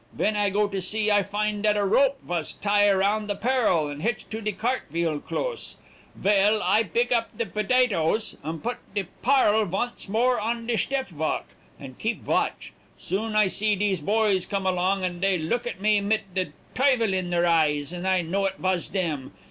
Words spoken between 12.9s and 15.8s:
Soon I see dese boys come along, and dey look at